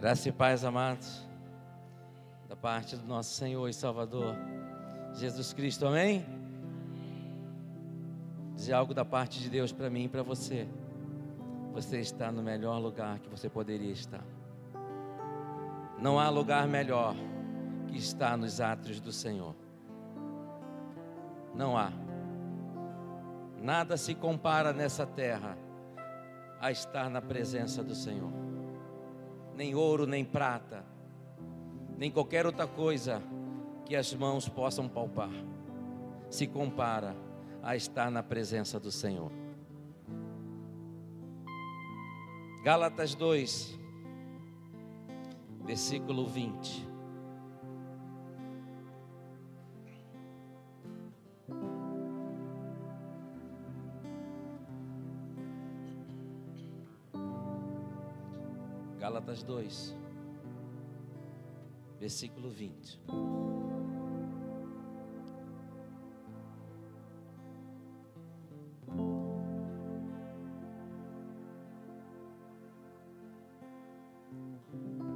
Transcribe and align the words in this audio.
Graça 0.00 0.30
e 0.30 0.32
paz, 0.32 0.64
amados, 0.64 1.28
da 2.48 2.56
parte 2.56 2.96
do 2.96 3.06
nosso 3.06 3.34
Senhor 3.34 3.68
e 3.68 3.74
Salvador, 3.74 4.34
Jesus 5.12 5.52
Cristo, 5.52 5.86
amém? 5.86 6.24
Dizer 8.54 8.72
algo 8.72 8.94
da 8.94 9.04
parte 9.04 9.40
de 9.40 9.50
Deus 9.50 9.72
para 9.72 9.90
mim 9.90 10.04
e 10.04 10.08
para 10.08 10.22
você. 10.22 10.66
Você 11.74 12.00
está 12.00 12.32
no 12.32 12.42
melhor 12.42 12.78
lugar 12.78 13.18
que 13.18 13.28
você 13.28 13.50
poderia 13.50 13.92
estar. 13.92 14.24
Não 15.98 16.18
há 16.18 16.30
lugar 16.30 16.66
melhor 16.66 17.14
que 17.86 17.98
estar 17.98 18.38
nos 18.38 18.58
átrios 18.58 19.02
do 19.02 19.12
Senhor. 19.12 19.54
Não 21.54 21.76
há. 21.76 21.92
Nada 23.60 23.98
se 23.98 24.14
compara 24.14 24.72
nessa 24.72 25.04
terra 25.04 25.58
a 26.58 26.70
estar 26.70 27.10
na 27.10 27.20
presença 27.20 27.84
do 27.84 27.94
Senhor. 27.94 28.49
Nem 29.60 29.74
ouro, 29.74 30.06
nem 30.06 30.24
prata, 30.24 30.82
nem 31.98 32.10
qualquer 32.10 32.46
outra 32.46 32.66
coisa 32.66 33.22
que 33.84 33.94
as 33.94 34.14
mãos 34.14 34.48
possam 34.48 34.88
palpar, 34.88 35.28
se 36.30 36.46
compara 36.46 37.14
a 37.62 37.76
estar 37.76 38.10
na 38.10 38.22
presença 38.22 38.80
do 38.80 38.90
Senhor. 38.90 39.30
Gálatas 42.64 43.14
2, 43.14 43.78
versículo 45.66 46.26
20. 46.26 46.89
Gálatas 59.10 59.42
2, 59.42 59.96
versículo 61.98 62.48
20. 62.48 63.00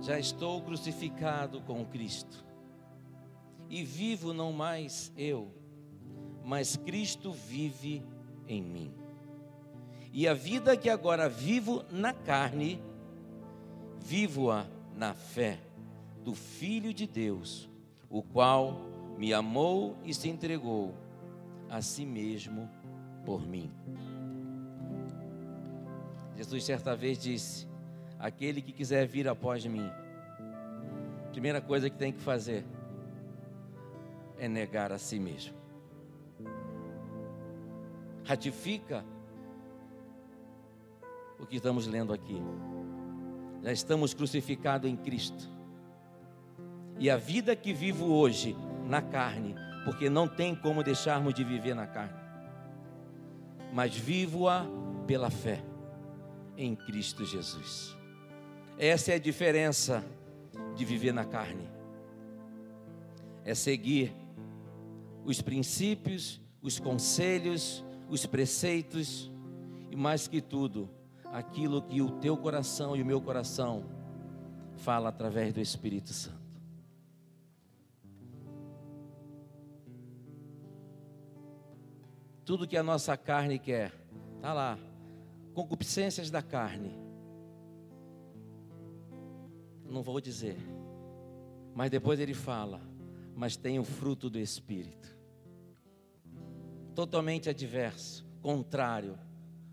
Já 0.00 0.18
estou 0.18 0.60
crucificado 0.62 1.60
com 1.60 1.86
Cristo, 1.86 2.44
e 3.70 3.84
vivo 3.84 4.34
não 4.34 4.52
mais 4.52 5.12
eu, 5.16 5.54
mas 6.44 6.76
Cristo 6.76 7.30
vive 7.30 8.04
em 8.48 8.60
mim. 8.60 8.92
E 10.12 10.26
a 10.26 10.34
vida 10.34 10.76
que 10.76 10.90
agora 10.90 11.28
vivo 11.28 11.84
na 11.88 12.12
carne, 12.12 12.82
vivo-a 14.06 14.64
na 14.96 15.14
fé 15.14 15.58
do 16.22 16.32
Filho 16.32 16.94
de 16.94 17.08
Deus, 17.08 17.68
o 18.08 18.22
qual 18.22 18.80
me 19.18 19.34
amou 19.34 19.96
e 20.04 20.14
se 20.14 20.28
entregou 20.28 20.94
a 21.68 21.82
si 21.82 22.06
mesmo 22.06 22.70
por 23.24 23.44
mim. 23.44 23.68
Jesus 26.36 26.64
certa 26.64 26.94
vez 26.94 27.18
disse: 27.18 27.66
Aquele 28.16 28.62
que 28.62 28.72
quiser 28.72 29.08
vir 29.08 29.26
após 29.26 29.66
mim, 29.66 29.90
primeira 31.32 31.60
coisa 31.60 31.90
que 31.90 31.96
tem 31.96 32.12
que 32.12 32.20
fazer 32.20 32.64
é 34.38 34.46
negar 34.46 34.92
a 34.92 34.98
si 34.98 35.18
mesmo. 35.18 35.56
Ratifica 38.24 39.04
o 41.40 41.46
que 41.46 41.56
estamos 41.56 41.88
lendo 41.88 42.12
aqui. 42.12 42.40
Já 43.62 43.72
estamos 43.72 44.14
crucificados 44.14 44.90
em 44.90 44.96
Cristo. 44.96 45.48
E 46.98 47.10
a 47.10 47.16
vida 47.16 47.54
que 47.54 47.72
vivo 47.72 48.06
hoje 48.06 48.56
na 48.86 49.02
carne, 49.02 49.54
porque 49.84 50.08
não 50.08 50.26
tem 50.26 50.54
como 50.54 50.82
deixarmos 50.82 51.34
de 51.34 51.44
viver 51.44 51.74
na 51.74 51.86
carne, 51.86 52.18
mas 53.72 53.94
vivo-a 53.94 54.66
pela 55.06 55.30
fé 55.30 55.62
em 56.56 56.74
Cristo 56.74 57.24
Jesus. 57.24 57.96
Essa 58.78 59.12
é 59.12 59.14
a 59.14 59.18
diferença 59.18 60.04
de 60.74 60.84
viver 60.84 61.12
na 61.12 61.24
carne. 61.24 61.68
É 63.44 63.54
seguir 63.54 64.12
os 65.24 65.40
princípios, 65.40 66.40
os 66.62 66.78
conselhos, 66.78 67.84
os 68.08 68.26
preceitos 68.26 69.30
e 69.90 69.96
mais 69.96 70.28
que 70.28 70.40
tudo, 70.40 70.88
aquilo 71.36 71.82
que 71.82 72.00
o 72.00 72.12
teu 72.12 72.34
coração 72.34 72.96
e 72.96 73.02
o 73.02 73.04
meu 73.04 73.20
coração 73.20 73.84
fala 74.76 75.10
através 75.10 75.52
do 75.52 75.60
Espírito 75.60 76.10
Santo. 76.10 76.40
Tudo 82.42 82.66
que 82.66 82.74
a 82.74 82.82
nossa 82.82 83.14
carne 83.18 83.58
quer, 83.58 83.92
está 84.36 84.54
lá. 84.54 84.78
Concupiscências 85.52 86.30
da 86.30 86.40
carne 86.40 86.98
não 89.90 90.02
vou 90.02 90.22
dizer. 90.22 90.56
Mas 91.74 91.90
depois 91.90 92.18
ele 92.18 92.32
fala, 92.32 92.80
mas 93.34 93.58
tem 93.58 93.78
o 93.78 93.84
fruto 93.84 94.30
do 94.30 94.38
Espírito. 94.38 95.14
Totalmente 96.94 97.50
adverso, 97.50 98.26
contrário 98.40 99.18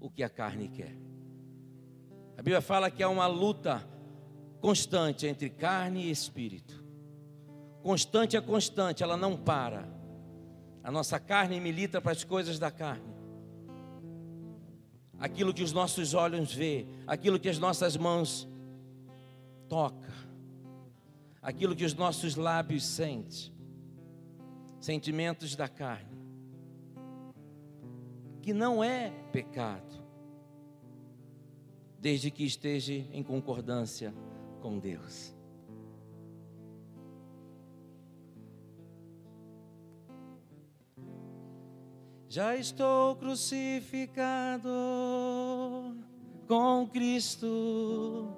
o 0.00 0.10
que 0.10 0.24
a 0.24 0.28
carne 0.28 0.68
quer. 0.68 1.04
Bíblia 2.44 2.60
fala 2.60 2.90
que 2.90 3.02
há 3.02 3.08
uma 3.08 3.26
luta 3.26 3.82
constante 4.60 5.26
entre 5.26 5.48
carne 5.48 6.04
e 6.04 6.10
espírito. 6.10 6.84
Constante 7.82 8.36
é 8.36 8.40
constante, 8.42 9.02
ela 9.02 9.16
não 9.16 9.34
para. 9.34 9.88
A 10.82 10.90
nossa 10.90 11.18
carne 11.18 11.58
milita 11.58 12.02
para 12.02 12.12
as 12.12 12.22
coisas 12.22 12.58
da 12.58 12.70
carne. 12.70 13.14
Aquilo 15.18 15.54
que 15.54 15.62
os 15.62 15.72
nossos 15.72 16.12
olhos 16.12 16.52
vê, 16.52 16.86
aquilo 17.06 17.40
que 17.40 17.48
as 17.48 17.58
nossas 17.58 17.96
mãos 17.96 18.46
toca, 19.66 20.12
aquilo 21.40 21.74
que 21.74 21.86
os 21.86 21.94
nossos 21.94 22.36
lábios 22.36 22.84
sentem, 22.84 23.54
sentimentos 24.78 25.56
da 25.56 25.66
carne, 25.66 26.20
que 28.42 28.52
não 28.52 28.84
é 28.84 29.08
pecado, 29.32 30.03
desde 32.04 32.30
que 32.30 32.44
esteja 32.44 32.92
em 32.92 33.22
concordância 33.22 34.14
com 34.60 34.78
Deus. 34.78 35.34
Já 42.28 42.54
estou 42.56 43.16
crucificado 43.16 44.68
com 46.46 46.86
Cristo 46.92 48.36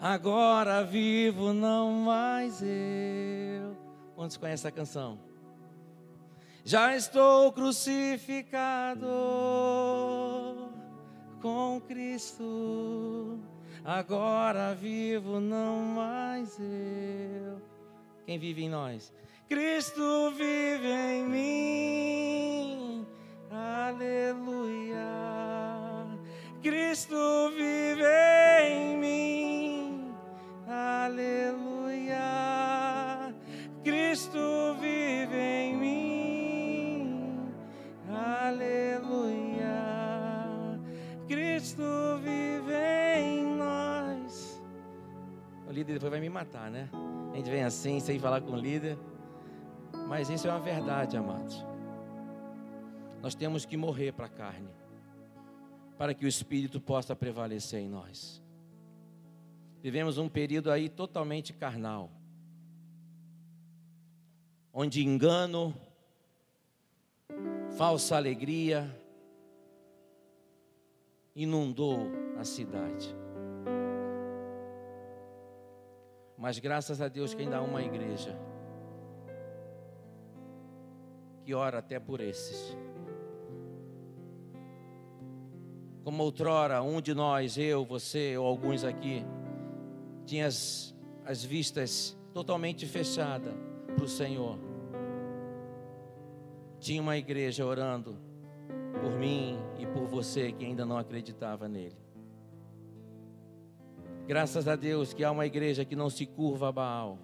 Agora 0.00 0.84
vivo 0.84 1.52
não 1.52 1.90
mais 1.92 2.62
eu. 2.62 3.76
Quantos 4.14 4.36
conhecem 4.36 4.68
essa 4.68 4.70
canção? 4.70 5.18
Já 6.64 6.96
estou 6.96 7.52
crucificado 7.52 9.06
com 11.40 11.80
Cristo. 11.86 13.38
Agora 13.84 14.74
vivo 14.74 15.40
não 15.40 15.78
mais 15.78 16.58
eu. 16.58 17.60
Quem 18.26 18.38
vive 18.38 18.64
em 18.64 18.68
nós? 18.68 19.12
Cristo 19.48 20.30
vive 20.32 20.88
em 20.88 21.24
mim. 21.24 23.06
Aleluia. 23.50 25.00
Cristo 26.62 27.50
vive 27.56 28.02
em 28.02 28.49
Líder 45.80 45.94
depois 45.94 46.10
vai 46.10 46.20
me 46.20 46.28
matar, 46.28 46.70
né? 46.70 46.90
A 47.32 47.36
gente 47.36 47.48
vem 47.48 47.64
assim, 47.64 48.00
sem 48.00 48.18
falar 48.18 48.42
com 48.42 48.52
o 48.52 48.56
líder. 48.56 48.98
Mas 50.06 50.28
isso 50.28 50.46
é 50.46 50.50
uma 50.50 50.60
verdade, 50.60 51.16
amados. 51.16 51.64
Nós 53.22 53.34
temos 53.34 53.64
que 53.64 53.78
morrer 53.78 54.12
para 54.12 54.26
a 54.26 54.28
carne, 54.28 54.68
para 55.96 56.12
que 56.12 56.26
o 56.26 56.28
Espírito 56.28 56.78
possa 56.78 57.16
prevalecer 57.16 57.80
em 57.80 57.88
nós. 57.88 58.42
Vivemos 59.82 60.18
um 60.18 60.28
período 60.28 60.70
aí 60.70 60.90
totalmente 60.90 61.54
carnal, 61.54 62.10
onde 64.70 65.02
engano, 65.02 65.74
falsa 67.78 68.16
alegria 68.16 68.94
inundou 71.34 72.00
a 72.36 72.44
cidade. 72.44 73.16
Mas 76.40 76.58
graças 76.58 77.02
a 77.02 77.08
Deus 77.08 77.34
que 77.34 77.42
ainda 77.42 77.58
há 77.58 77.62
uma 77.62 77.82
igreja 77.82 78.34
que 81.44 81.52
ora 81.52 81.78
até 81.78 82.00
por 82.00 82.18
esses. 82.18 82.74
Como 86.02 86.22
outrora, 86.22 86.82
um 86.82 86.98
de 86.98 87.12
nós, 87.12 87.58
eu, 87.58 87.84
você 87.84 88.38
ou 88.38 88.46
alguns 88.46 88.84
aqui, 88.84 89.22
tinha 90.24 90.46
as, 90.46 90.96
as 91.26 91.44
vistas 91.44 92.16
totalmente 92.32 92.86
fechadas 92.86 93.52
para 93.94 94.04
o 94.04 94.08
Senhor. 94.08 94.58
Tinha 96.78 97.02
uma 97.02 97.18
igreja 97.18 97.66
orando 97.66 98.16
por 99.02 99.12
mim 99.12 99.58
e 99.78 99.84
por 99.84 100.06
você 100.06 100.52
que 100.52 100.64
ainda 100.64 100.86
não 100.86 100.96
acreditava 100.96 101.68
nele. 101.68 101.96
Graças 104.30 104.68
a 104.68 104.76
Deus 104.76 105.12
que 105.12 105.24
há 105.24 105.30
uma 105.32 105.44
igreja 105.44 105.84
que 105.84 105.96
não 105.96 106.08
se 106.08 106.24
curva 106.24 106.68
a 106.68 106.72
Baal, 106.72 107.18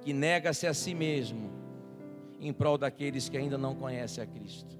que 0.00 0.12
nega-se 0.12 0.66
a 0.66 0.74
si 0.74 0.92
mesmo 0.92 1.52
em 2.40 2.52
prol 2.52 2.76
daqueles 2.76 3.28
que 3.28 3.36
ainda 3.36 3.56
não 3.56 3.72
conhecem 3.76 4.24
a 4.24 4.26
Cristo. 4.26 4.76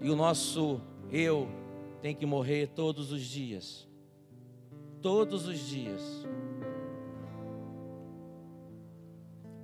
E 0.00 0.08
o 0.08 0.16
nosso 0.16 0.80
eu 1.12 1.46
tem 2.00 2.14
que 2.14 2.24
morrer 2.24 2.68
todos 2.68 3.12
os 3.12 3.20
dias. 3.20 3.86
Todos 5.02 5.46
os 5.46 5.58
dias. 5.58 6.26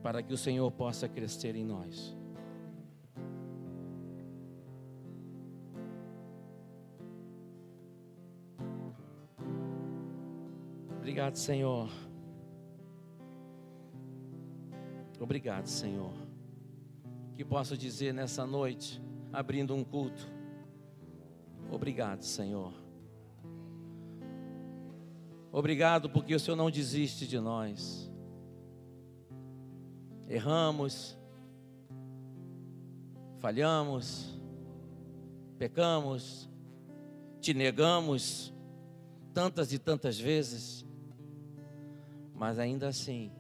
Para 0.03 0.23
que 0.23 0.35
o 0.35 0.37
Senhor 0.37 0.70
possa 0.73 1.08
crescer 1.08 1.56
em 1.56 1.64
nós. 1.64 2.14
Obrigado, 11.06 11.37
Senhor. 11.37 11.88
Obrigado, 15.20 15.69
Senhor. 15.69 16.12
Que 17.37 17.44
posso 17.44 17.76
dizer 17.76 18.12
nessa 18.12 18.44
noite, 18.44 19.00
abrindo 19.32 19.73
um 19.73 19.85
culto. 19.85 20.26
Obrigado, 21.70 22.25
Senhor. 22.25 22.73
Obrigado 25.53 26.11
porque 26.11 26.35
o 26.35 26.41
Senhor 26.41 26.56
não 26.56 26.73
desiste 26.73 27.25
de 27.25 27.38
nós. 27.38 28.11
Erramos, 30.29 31.17
falhamos, 33.38 34.37
pecamos, 35.56 36.50
te 37.41 37.55
negamos 37.55 38.53
tantas 39.32 39.73
e 39.73 39.79
tantas 39.79 40.19
vezes. 40.19 40.75
Mas 42.37 42.59
ainda 42.59 42.88
assim, 42.88 43.33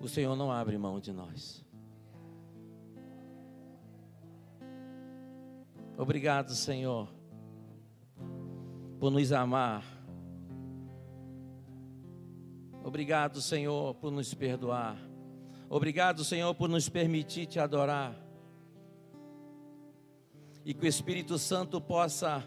o 0.00 0.08
Senhor 0.08 0.36
não 0.36 0.52
abre 0.52 0.78
mão 0.78 1.00
de 1.00 1.12
nós. 1.12 1.66
Obrigado, 5.96 6.54
Senhor, 6.54 7.12
por 9.00 9.10
nos 9.10 9.32
amar. 9.32 9.84
Obrigado, 12.84 13.42
Senhor, 13.42 13.96
por 13.96 14.12
nos 14.12 14.32
perdoar. 14.32 14.96
Obrigado, 15.68 16.24
Senhor, 16.24 16.54
por 16.54 16.68
nos 16.68 16.88
permitir 16.88 17.46
te 17.46 17.58
adorar. 17.58 18.14
E 20.64 20.72
que 20.72 20.86
o 20.86 20.88
Espírito 20.88 21.36
Santo 21.38 21.80
possa 21.80 22.46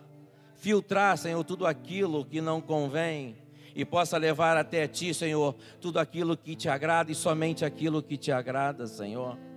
filtrar, 0.56 1.18
Senhor, 1.18 1.44
tudo 1.44 1.66
aquilo 1.68 2.24
que 2.24 2.40
não 2.40 2.62
convém 2.62 3.41
e 3.76 3.86
possa 3.86 4.18
levar 4.18 4.58
até 4.58 4.88
ti, 4.88 5.14
Senhor, 5.14 5.56
tudo 5.80 6.00
aquilo 6.00 6.38
que 6.38 6.56
te 6.56 6.70
agrada 6.70 7.12
e 7.12 7.16
somente 7.16 7.66
aquilo 7.66 8.02
que 8.02 8.18
te 8.18 8.32
agrada, 8.32 8.88
Senhor. 8.88 9.51